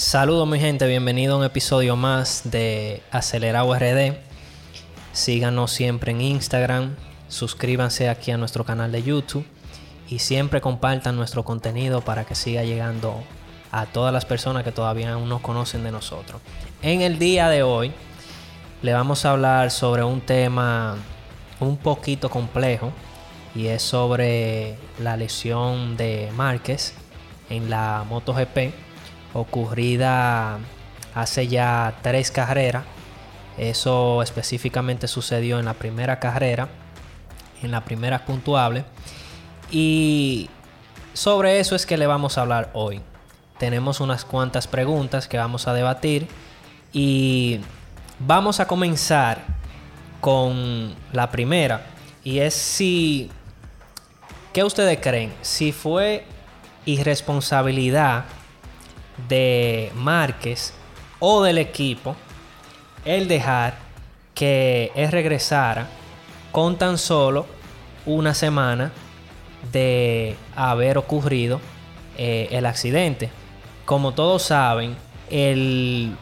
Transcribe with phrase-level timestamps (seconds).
[0.00, 4.14] Saludos mi gente, bienvenido a un episodio más de Acelerado RD.
[5.12, 6.96] Síganos siempre en Instagram,
[7.28, 9.44] suscríbanse aquí a nuestro canal de YouTube
[10.08, 13.14] y siempre compartan nuestro contenido para que siga llegando
[13.70, 16.40] a todas las personas que todavía aún no conocen de nosotros.
[16.80, 17.92] En el día de hoy
[18.80, 20.96] le vamos a hablar sobre un tema
[21.60, 22.90] un poquito complejo
[23.54, 26.94] y es sobre la lesión de Márquez
[27.50, 28.89] en la MotoGP
[29.34, 30.58] ocurrida
[31.14, 32.84] hace ya tres carreras.
[33.58, 36.68] Eso específicamente sucedió en la primera carrera,
[37.62, 38.84] en la primera puntuable.
[39.70, 40.48] Y
[41.12, 43.00] sobre eso es que le vamos a hablar hoy.
[43.58, 46.26] Tenemos unas cuantas preguntas que vamos a debatir
[46.92, 47.60] y
[48.18, 49.38] vamos a comenzar
[50.20, 51.86] con la primera
[52.24, 53.30] y es si
[54.52, 55.32] ¿qué ustedes creen?
[55.42, 56.24] Si fue
[56.84, 58.24] irresponsabilidad
[59.28, 60.74] de Márquez
[61.18, 62.16] o del equipo
[63.04, 63.74] el dejar
[64.34, 65.88] que él regresara
[66.52, 67.46] con tan solo
[68.06, 68.92] una semana
[69.72, 71.60] de haber ocurrido
[72.16, 73.30] eh, el accidente.
[73.84, 74.96] Como todos saben,
[75.30, 76.16] el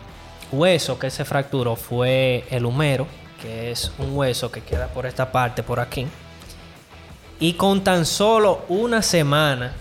[0.53, 3.07] hueso que se fracturó fue el humero,
[3.41, 6.07] que es un hueso que queda por esta parte, por aquí.
[7.41, 9.73] Y con tan solo una semana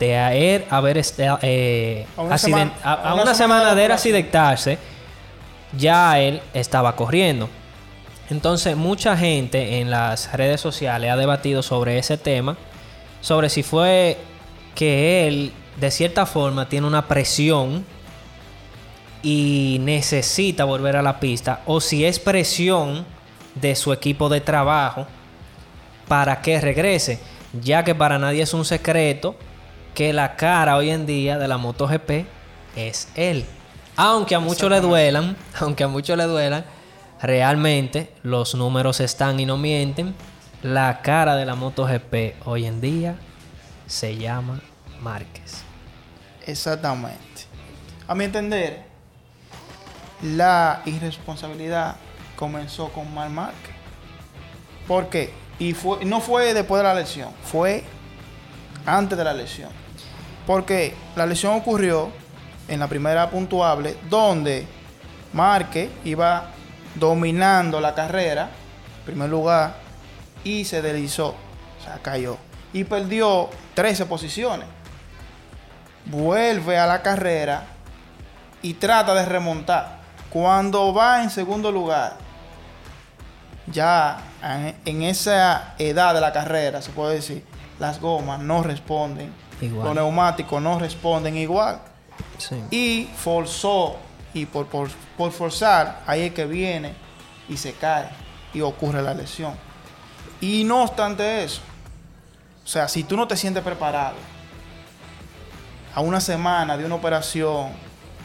[0.00, 1.02] de haber, haber
[1.42, 2.38] eh, a una,
[3.34, 4.78] semana, de accidentarse,
[5.76, 7.50] ya él estaba corriendo.
[8.30, 12.56] Entonces mucha gente en las redes sociales ha debatido sobre ese tema,
[13.20, 14.16] sobre si fue
[14.74, 17.84] que él de cierta forma tiene una presión
[19.22, 23.04] y necesita volver a la pista, o si es presión
[23.54, 25.06] de su equipo de trabajo
[26.08, 27.20] para que regrese,
[27.60, 29.36] ya que para nadie es un secreto
[29.94, 32.26] que la cara hoy en día de la MotoGP
[32.76, 33.44] es él.
[33.96, 36.64] Aunque a muchos le duelan, aunque a muchos le duelan,
[37.20, 40.14] realmente los números están y no mienten.
[40.62, 43.16] La cara de la MotoGP hoy en día
[43.86, 44.60] se llama
[45.00, 45.62] Márquez.
[46.46, 47.18] Exactamente.
[48.06, 48.82] A mi entender,
[50.22, 51.96] la irresponsabilidad
[52.36, 53.74] comenzó con Mar Márquez.
[54.86, 55.32] ¿Por qué?
[55.58, 57.84] Y fue, no fue después de la lesión, fue
[58.86, 59.70] antes de la lesión.
[60.50, 62.10] Porque la lesión ocurrió
[62.66, 64.66] en la primera puntuable, donde
[65.32, 66.46] Marque iba
[66.96, 68.50] dominando la carrera,
[68.98, 69.76] en primer lugar,
[70.42, 72.36] y se deslizó, o sea, cayó.
[72.72, 74.66] Y perdió 13 posiciones.
[76.06, 77.62] Vuelve a la carrera
[78.60, 80.00] y trata de remontar.
[80.30, 82.16] Cuando va en segundo lugar,
[83.68, 84.18] ya
[84.84, 87.46] en esa edad de la carrera, se puede decir,
[87.78, 89.32] las gomas no responden
[89.68, 91.80] los neumáticos no responden igual.
[92.70, 93.96] Y forzó,
[94.32, 96.94] y por, por, forzar, ahí es que viene
[97.48, 98.08] y se cae
[98.54, 99.54] y ocurre la lesión.
[100.40, 101.60] Y no obstante eso,
[102.64, 104.16] o sea, si tú no te sientes preparado
[105.94, 107.70] a una semana de una operación,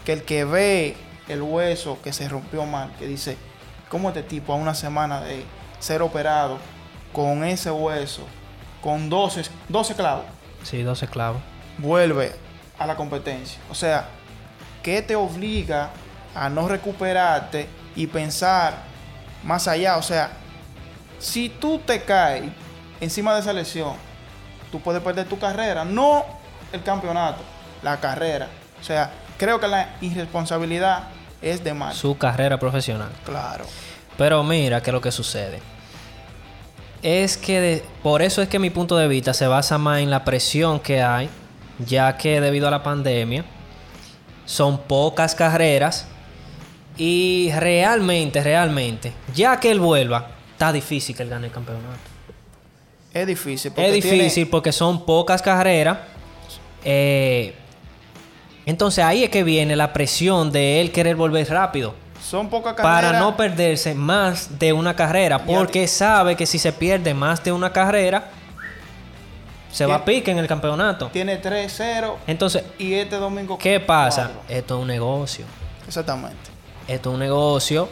[0.06, 0.96] que el que ve
[1.28, 3.38] el hueso que se rompió mal, que dice,
[3.90, 5.44] ¿cómo este tipo a una semana de
[5.80, 6.60] ser operado
[7.12, 8.24] con ese hueso,
[8.82, 10.26] con 12, 12 clavos?
[10.66, 11.42] Sí, 12 clavos.
[11.78, 12.32] Vuelve
[12.80, 13.60] a la competencia.
[13.70, 14.08] O sea,
[14.82, 15.92] ¿qué te obliga
[16.34, 18.74] a no recuperarte y pensar
[19.44, 19.98] más allá?
[19.98, 20.32] O sea,
[21.20, 22.46] si tú te caes
[23.00, 23.94] encima de esa lesión,
[24.72, 26.26] tú puedes perder tu carrera, no
[26.74, 27.44] el campeonato,
[27.84, 28.48] la carrera.
[28.82, 31.10] O sea, creo que la irresponsabilidad
[31.44, 31.96] es de más.
[31.96, 33.12] Su carrera profesional.
[33.24, 33.66] Claro.
[34.18, 35.75] Pero mira qué es lo que sucede
[37.06, 40.26] es que por eso es que mi punto de vista se basa más en la
[40.26, 41.30] presión que hay,
[41.78, 43.46] ya que debido a la pandemia
[44.46, 46.08] son pocas carreras
[46.98, 52.00] y realmente, realmente, ya que él vuelva, está difícil que él gane el campeonato.
[53.14, 53.72] Es difícil.
[53.72, 56.00] Porque es difícil porque son pocas carreras.
[56.84, 57.54] Eh,
[58.66, 61.94] entonces ahí es que viene la presión de él querer volver rápido.
[62.26, 63.12] Son pocas carreras.
[63.12, 65.46] Para no perderse más de una carrera.
[65.46, 68.30] Porque sabe que si se pierde más de una carrera,
[69.72, 71.10] se va a pique en el campeonato.
[71.10, 72.16] Tiene 3-0.
[72.26, 73.60] Entonces, y este domingo.
[73.60, 74.32] ¿Qué pasa?
[74.50, 75.46] Esto es un negocio.
[75.86, 76.50] Exactamente.
[76.88, 77.90] Esto es un negocio.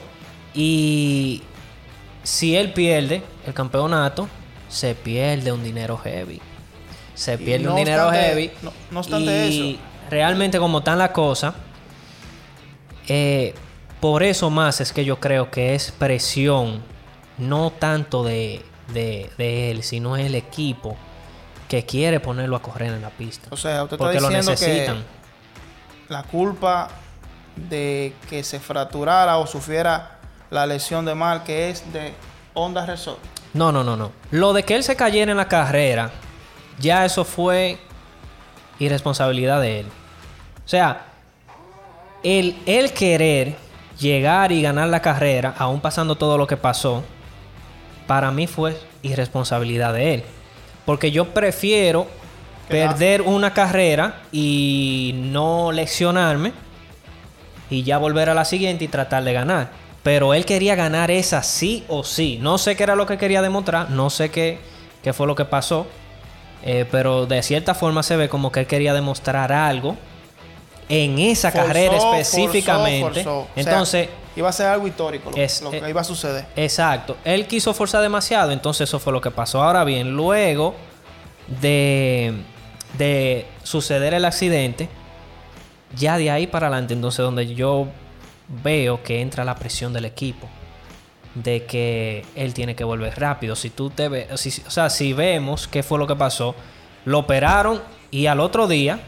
[0.55, 1.43] Y
[2.23, 4.27] si él pierde el campeonato,
[4.67, 6.41] se pierde un dinero heavy.
[7.13, 8.49] Se pierde un dinero heavy.
[8.63, 11.53] No, obstante y realmente, como están las cosas,
[13.07, 13.53] eh,
[14.03, 16.83] por eso más es que yo creo que es presión,
[17.37, 18.61] no tanto de,
[19.37, 20.97] él, sino el equipo
[21.69, 23.47] que quiere ponerlo a correr en la pista.
[23.49, 24.97] O sea, usted está diciendo lo necesitan.
[24.97, 26.89] Que la culpa
[27.55, 32.13] de que se fracturara o sufriera la lesión de mal que es de
[32.55, 33.19] Honda Resort.
[33.53, 34.11] No, no, no, no.
[34.31, 36.11] Lo de que él se cayera en la carrera,
[36.77, 37.79] ya eso fue
[38.79, 39.85] irresponsabilidad de él.
[40.65, 41.05] O sea,
[42.21, 43.62] el, el querer
[43.99, 47.03] llegar y ganar la carrera, aún pasando todo lo que pasó,
[48.07, 50.23] para mí fue irresponsabilidad de él.
[50.85, 52.07] Porque yo prefiero
[52.67, 56.53] perder una carrera y no leccionarme
[57.69, 59.71] y ya volver a la siguiente y tratar de ganar.
[60.03, 62.37] Pero él quería ganar esa sí o sí.
[62.41, 64.59] No sé qué era lo que quería demostrar, no sé qué,
[65.01, 65.87] qué fue lo que pasó.
[66.65, 69.97] Eh, pero de cierta forma se ve como que él quería demostrar algo
[70.89, 73.23] en esa Forzó, carrera forzó, específicamente.
[73.23, 73.39] forzó.
[73.39, 76.03] O sea, Entonces, iba a ser algo histórico lo, Es- lo que eh, iba a
[76.03, 76.45] suceder.
[76.55, 77.17] Exacto.
[77.23, 79.61] Él quiso forzar demasiado, entonces eso fue lo que pasó.
[79.63, 80.75] Ahora bien, luego
[81.61, 82.33] de,
[82.97, 84.89] de suceder el accidente,
[85.95, 87.87] ya de ahí para adelante, entonces donde yo
[88.63, 90.47] veo que entra la presión del equipo.
[91.35, 93.55] De que él tiene que volver rápido.
[93.55, 96.53] Si tú te ves, si- o sea, si vemos qué fue lo que pasó,
[97.05, 97.81] lo operaron
[98.11, 98.99] y al otro día,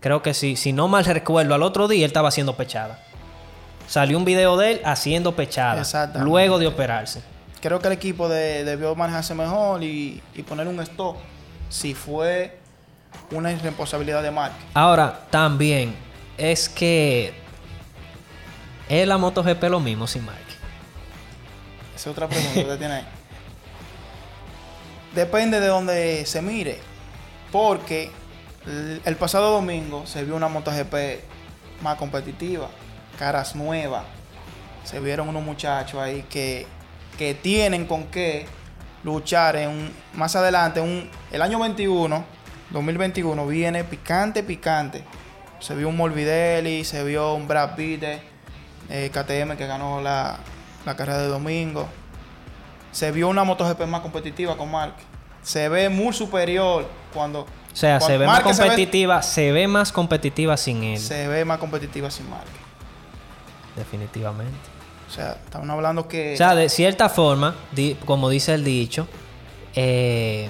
[0.00, 3.00] creo que si, si no mal recuerdo, al otro día él estaba haciendo pechada.
[3.88, 5.80] Salió un video de él haciendo pechada.
[5.80, 6.24] Exactamente.
[6.28, 7.22] Luego de operarse.
[7.60, 11.16] Creo que el equipo de- debió manejarse mejor y, y poner un stop
[11.68, 12.58] si fue
[13.30, 14.56] una irresponsabilidad de marca.
[14.74, 15.94] Ahora, también
[16.36, 17.32] es que
[18.88, 20.38] es la MotoGP lo mismo sin Mark.
[21.94, 23.06] Esa es otra pregunta que usted tiene ahí.
[25.14, 26.78] Depende de donde se mire.
[27.50, 28.10] Porque
[29.04, 30.94] el, pasado domingo se vio una MotoGP
[31.82, 32.68] más competitiva,
[33.18, 34.04] caras nuevas.
[34.84, 36.66] Se vieron unos muchachos ahí que,
[37.18, 38.46] que tienen con qué
[39.04, 40.80] luchar en un- más adelante.
[40.80, 42.24] Un, el año 21,
[42.70, 45.04] 2021, viene picante, picante.
[45.60, 48.02] Se vio un Morbidelli, se vio un Brad Pitt,
[48.88, 50.38] eh, KTM que ganó la,
[50.84, 51.88] la carrera de domingo.
[52.92, 54.94] Se vio una MotoGP más competitiva con Mark.
[55.42, 57.46] Se ve muy superior cuando.
[57.76, 60.98] O sea, se ve más Márquez se ve- competitiva, se ve más competitiva sin él.
[60.98, 62.46] Se ve más competitiva sin Mark.
[63.76, 64.54] Definitivamente.
[65.06, 69.06] O sea, estamos hablando que O sea, de cierta forma, di- como dice el dicho,
[69.74, 70.48] eh,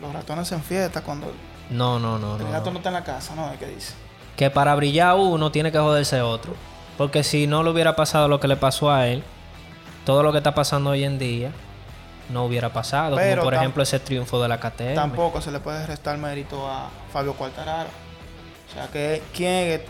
[0.00, 1.32] los ratones se enfiestan cuando
[1.70, 2.72] no, no, no, el no, gato no.
[2.72, 3.50] no está en la casa, ¿no?
[3.58, 3.94] Que dice.
[4.36, 6.54] Que para brillar uno tiene que joderse otro.
[6.98, 9.22] Porque si no le hubiera pasado lo que le pasó a él,
[10.04, 11.52] todo lo que está pasando hoy en día
[12.30, 13.16] no hubiera pasado.
[13.16, 14.94] Pero como por ejemplo ese triunfo de la KTM.
[14.94, 17.88] Tampoco se le puede restar mérito a Fabio Quartararo.
[18.68, 19.80] O sea, que quién es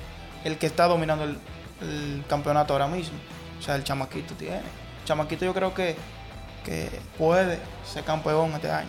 [0.45, 1.39] el que está dominando el,
[1.83, 3.19] el campeonato ahora mismo.
[3.59, 4.57] O sea, el chamaquito tiene.
[4.57, 5.97] El chamaquito yo creo que,
[6.65, 6.89] que
[7.19, 8.89] puede ser campeón este año.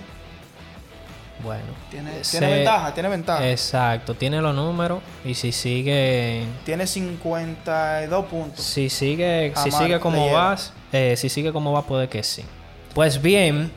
[1.44, 1.64] Bueno.
[1.90, 3.50] Tiene, se- tiene ventaja, tiene ventaja.
[3.50, 8.64] Exacto, tiene los números y si sigue Tiene 52 puntos.
[8.64, 12.46] si sigue si sigue como vas, eh, si sigue como va puede que sí.
[12.94, 13.72] Pues bien,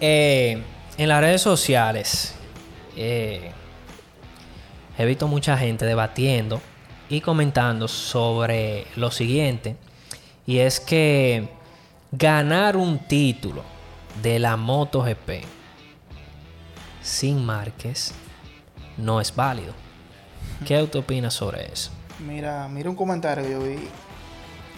[0.00, 0.62] eh,
[0.96, 2.34] en las redes sociales
[2.96, 3.50] eh,
[4.96, 6.60] he visto mucha gente debatiendo
[7.08, 9.76] y comentando sobre lo siguiente
[10.46, 11.48] y es que
[12.12, 13.64] ganar un título
[14.22, 15.44] de la MotoGP
[17.02, 18.12] sin Márquez
[18.96, 19.72] no es válido.
[20.64, 21.90] ¿Qué tú opinas sobre eso?
[22.20, 23.88] Mira, mira un comentario que yo vi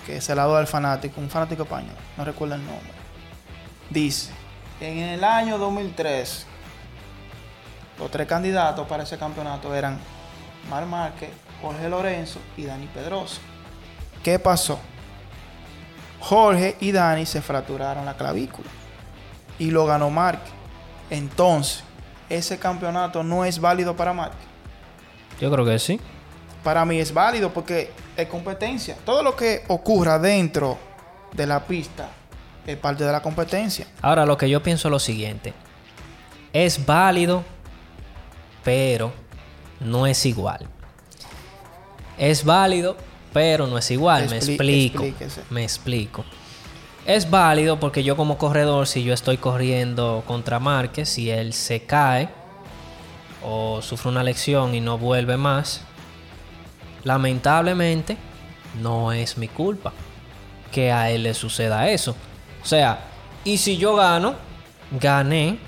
[0.07, 3.00] que se la al fanático, un fanático español, no recuerdo el nombre.
[3.91, 4.31] Dice,
[4.81, 6.47] en el año 2003,
[7.99, 9.99] los tres candidatos para ese campeonato eran
[10.71, 11.31] Mar Márquez,
[11.61, 13.41] Jorge Lorenzo y Dani Pedrosa.
[14.23, 14.79] ¿Qué pasó?
[16.21, 18.71] Jorge y Dani se fracturaron la clavícula
[19.59, 20.53] y lo ganó Márquez.
[21.11, 21.83] Entonces,
[22.29, 24.47] ese campeonato no es válido para Márquez.
[25.41, 26.01] Yo creo que sí.
[26.63, 28.97] Para mí es válido porque es competencia.
[29.05, 30.79] Todo lo que ocurra dentro
[31.33, 32.20] de la pista
[32.67, 33.87] es parte de la competencia.
[34.03, 35.53] Ahora, lo que yo pienso es lo siguiente.
[36.53, 37.45] Es válido,
[38.65, 39.13] pero
[39.81, 40.67] no es igual.
[42.19, 42.97] Es válido,
[43.33, 44.29] pero no es igual.
[44.29, 45.03] Me Expli- explico.
[45.05, 45.43] explíquese.
[45.51, 46.25] Me explico.
[47.07, 51.83] Es válido porque yo como corredor, si yo estoy corriendo contra Márquez, si él se
[51.85, 52.29] cae
[53.43, 55.81] o sufre una lesión y no vuelve más,
[57.05, 58.17] lamentablemente
[58.83, 59.93] no es mi culpa
[60.71, 62.15] que a él le suceda eso.
[62.63, 63.01] O sea,
[63.45, 64.35] y si yo gano,
[64.91, 65.59] gané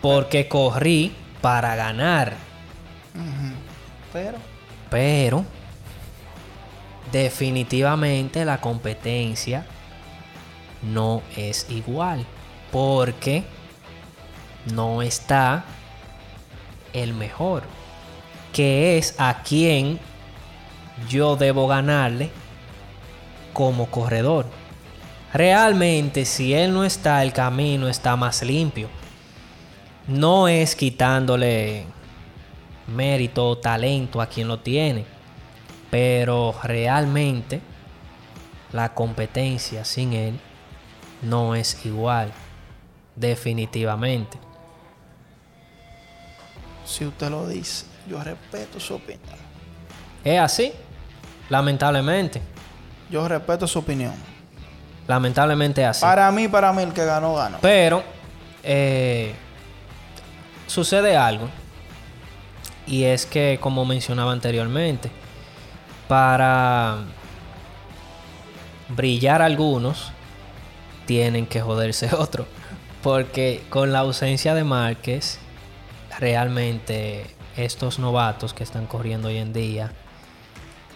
[0.00, 2.34] porque corrí para ganar.
[4.12, 4.38] Pero
[4.90, 5.44] Pero
[7.12, 9.66] definitivamente la competencia
[10.82, 12.26] no es igual.
[12.70, 13.44] Porque
[14.72, 15.64] no está
[16.92, 17.62] el mejor.
[18.54, 19.98] que es a quien
[21.08, 22.30] yo debo ganarle
[23.52, 24.46] como corredor.
[25.34, 28.88] Realmente, si él no está, el camino está más limpio.
[30.06, 31.86] No es quitándole
[32.86, 35.04] mérito o talento a quien lo tiene,
[35.90, 37.60] pero realmente
[38.72, 40.38] la competencia sin él
[41.20, 42.30] no es igual,
[43.16, 44.38] definitivamente.
[46.84, 49.38] Si usted lo dice, yo respeto su opinión.
[50.22, 50.72] Es así,
[51.48, 52.40] lamentablemente.
[53.10, 54.33] Yo respeto su opinión.
[55.06, 56.00] Lamentablemente así.
[56.00, 57.58] Para mí, para mí, el que ganó, ganó.
[57.60, 58.02] Pero
[58.62, 59.34] eh,
[60.66, 61.48] sucede algo.
[62.86, 65.10] Y es que, como mencionaba anteriormente,
[66.08, 66.98] para
[68.88, 70.12] brillar algunos,
[71.06, 72.46] tienen que joderse otros.
[73.02, 75.38] Porque con la ausencia de Márquez,
[76.18, 79.92] realmente estos novatos que están corriendo hoy en día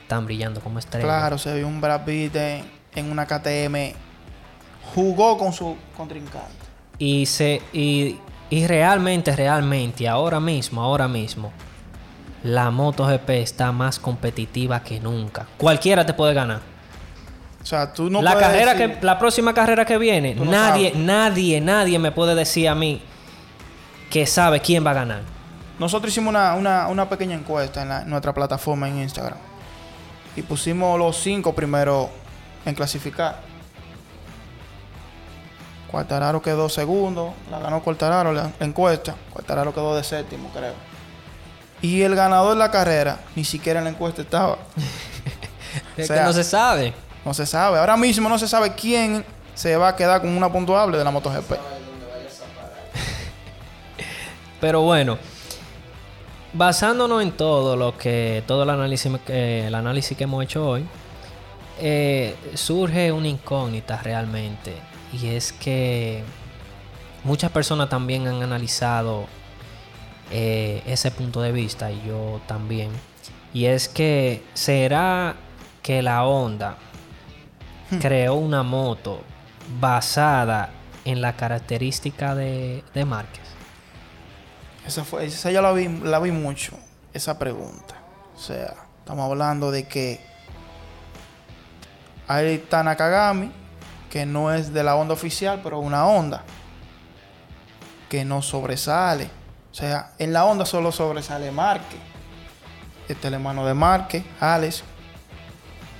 [0.03, 1.05] están brillando como estrellas.
[1.05, 3.95] Claro, se vio un Brad Pitt en, en una KTM.
[4.95, 6.49] Jugó con su contrincante.
[6.99, 8.17] Y se y,
[8.50, 11.52] y realmente, realmente, ahora mismo, ahora mismo,
[12.43, 15.47] la MotoGP está más competitiva que nunca.
[15.59, 16.61] Cualquiera te puede ganar.
[17.62, 20.45] O sea, tú no la puedes carrera decir- que la próxima carrera que viene, no
[20.47, 21.05] nadie, sabes.
[21.05, 23.02] nadie, nadie me puede decir a mí
[24.11, 25.21] que sabe quién va a ganar.
[25.78, 29.38] Nosotros hicimos una, una- una pequeña encuesta en, la- en nuestra plataforma en Instagram.
[30.35, 32.09] Y pusimos los cinco primeros
[32.69, 33.41] en clasificar.
[35.91, 37.35] Cuartararo quedó segundo.
[37.51, 39.15] La ganó Cuartararo la, encuesta.
[39.33, 40.75] Cuartararo quedó de séptimo, creo.
[41.81, 44.59] Y el ganador de la carrera ni siquiera en la encuesta estaba.
[45.97, 46.95] Es sea, que no se sabe.
[47.25, 47.79] No se sabe.
[47.79, 51.11] Ahora mismo no se sabe quién se va a quedar con una puntuable de la
[51.11, 51.53] MotoGP.
[54.61, 55.19] Pero bueno,
[56.53, 60.87] basándonos en todo lo que, todo el análisis, que- el análisis que hemos hecho hoy,
[61.78, 64.75] eh, surge una incógnita realmente.
[65.12, 66.23] Y es que
[67.25, 69.26] muchas personas también han analizado
[70.30, 72.90] eh, ese punto de vista y yo también.
[73.54, 75.37] Y es que será
[75.82, 76.76] que la Honda
[78.00, 79.23] creó una moto
[79.80, 80.70] basada
[81.04, 83.44] en la característica de, de Márquez.
[84.87, 86.73] Esa, fue, esa ya la vi, la vi mucho,
[87.12, 87.94] esa pregunta.
[88.37, 90.20] O sea, estamos hablando de que
[92.28, 93.50] hay Tanakagami,
[94.11, 96.42] que no es de la onda oficial, pero una onda
[98.08, 99.30] que no sobresale.
[99.73, 101.97] O sea, en la onda solo sobresale Marque.
[103.02, 104.82] Este es el hermano de Marque, Alex.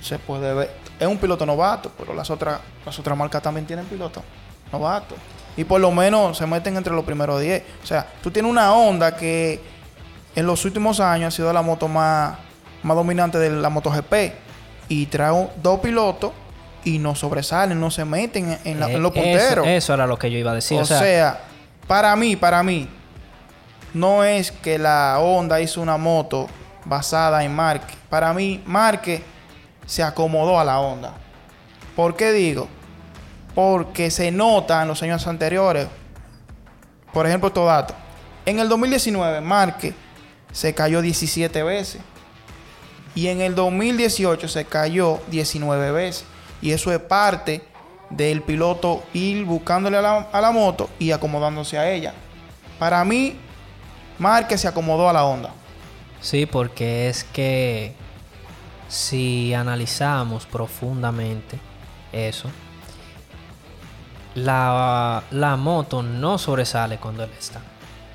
[0.01, 0.75] Se puede ver.
[0.99, 4.23] Es un piloto novato, pero las otras, las otras marcas también tienen pilotos
[4.71, 5.17] novatos.
[5.57, 7.63] Y por lo menos se meten entre los primeros 10.
[7.83, 9.61] O sea, tú tienes una onda que
[10.35, 12.37] en los últimos años ha sido la moto más,
[12.83, 14.13] más dominante de la MotoGP.
[14.89, 16.31] Y trae dos pilotos
[16.83, 19.67] y no sobresalen, no se meten en, la- Eh, en los eso- punteros.
[19.67, 20.79] Eso, era lo que yo iba a decir.
[20.81, 21.39] o, sea,
[21.87, 22.87] para mí, para mí,
[23.93, 26.47] no es que la Honda hizo una moto
[26.85, 27.93] basada en Marque.
[28.09, 29.23] Para mí, Marque
[29.85, 31.13] se acomodó a la Honda.
[31.95, 32.67] ¿Por qué digo?
[33.55, 35.87] Porque se nota en los años anteriores.
[37.13, 37.95] Por ejemplo, estos datos.
[38.45, 39.93] En el 2019, Marque
[40.51, 42.01] se cayó 17 veces.
[43.15, 46.25] Y en el 2018 se cayó 19 veces.
[46.61, 47.63] Y eso es parte
[48.09, 52.13] del piloto ir buscándole a la, moto y acomodándose a ella.
[52.77, 53.35] Para mí,
[54.17, 55.51] Márquez se acomodó a la onda.
[56.21, 57.93] Sí, porque es que
[58.87, 61.59] si analizamos profundamente
[62.11, 62.49] eso,
[64.35, 67.61] la, la moto no sobresale cuando él está.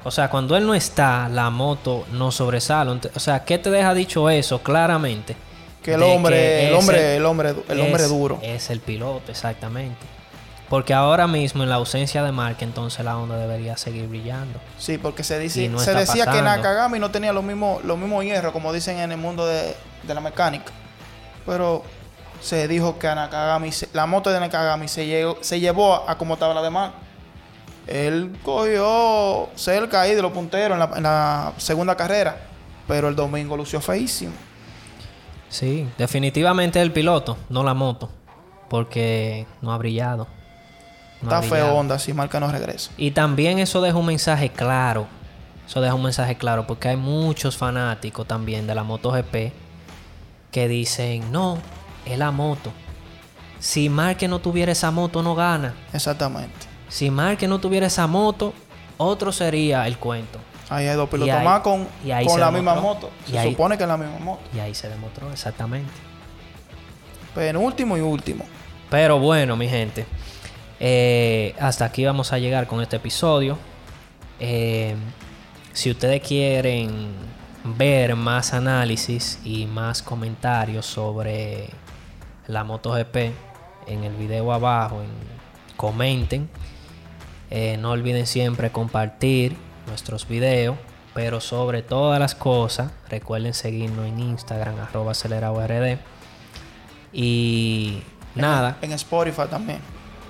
[0.04, 2.90] O sea, cuando él no está, la moto no sobresale.
[3.14, 5.34] O sea, ¿qué te deja dicho eso claramente?
[5.82, 8.38] Que el De hombre, que el hombre, el hombre, el hombre duro.
[8.42, 10.06] Es el piloto, exactamente.
[10.68, 14.58] Porque ahora mismo, en la ausencia de Marque, entonces la Honda debería seguir brillando.
[14.78, 16.40] Sí, porque se dice, no se decía que.
[16.42, 20.14] Nakagami no tenía los mismos, los mismos hierros, como dicen en el mundo de, de
[20.14, 20.72] la mecánica.
[21.46, 21.82] Pero
[22.40, 26.18] se dijo que a Nakagami, la moto de Nakagami se, llegó- se llevó a, a
[26.18, 26.92] como estaba la demás.
[27.86, 32.36] Él cogió cerca ahí de los punteros en la, en la segunda carrera.
[32.86, 34.32] Pero el domingo lució feísimo.
[35.48, 38.10] Sí, definitivamente el piloto, no la moto.
[38.68, 40.26] Porque no ha brillado.
[41.22, 42.90] No ha Está feo onda si marca no regresa.
[42.96, 45.06] Y también eso deja un mensaje claro.
[45.66, 49.52] Eso deja un mensaje claro porque hay muchos fanáticos también de la MotoGP
[50.50, 51.58] que dicen, no,
[52.04, 52.70] es la moto.
[53.58, 55.74] Si Marque no tuviera esa moto, no gana.
[55.92, 56.73] Exactamente.
[56.94, 58.54] Si Marque no tuviera esa moto,
[58.98, 60.38] otro sería el cuento.
[60.70, 61.88] Ahí hay dos pilotos ahí- más con,
[62.38, 63.10] la misma moto.
[63.26, 64.42] Y Se ahí- supone que es la misma moto.
[64.54, 65.90] Y ahí se demostró exactamente.
[67.34, 68.44] Penúltimo y último.
[68.90, 70.06] Pero bueno, mi gente.
[70.80, 73.58] eh, hasta aquí vamos a llegar con este episodio.
[74.38, 74.94] Eh,
[75.72, 77.08] si ustedes quieren
[77.64, 81.70] ver más análisis y más comentarios sobre
[82.46, 83.32] la MotoGP
[83.88, 86.48] en el video abajo, en- comenten.
[87.50, 90.76] Eh, no olviden siempre compartir nuestros videos.
[91.14, 95.98] Pero sobre todas las cosas, recuerden seguirnos en Instagram, arroba acelerado.rd.
[97.12, 98.02] Y
[98.34, 99.78] nada, En Spotify también.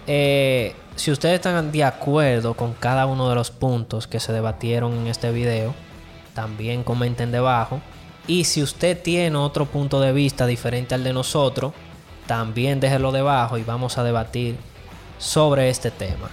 [0.07, 4.93] eh, si ustedes están de acuerdo con cada uno de los puntos que se debatieron
[4.93, 5.75] en este video,
[6.35, 7.81] también comenten debajo.
[8.27, 11.73] Y si usted tiene otro punto de vista diferente al de nosotros,
[12.27, 14.57] también déjelo debajo y vamos a debatir
[15.19, 16.29] sobre este tema.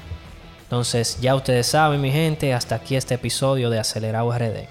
[0.71, 4.69] Entonces, ya ustedes saben, mi gente, hasta aquí este episodio de Acelerado RD.